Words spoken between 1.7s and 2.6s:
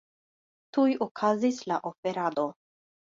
la oferado.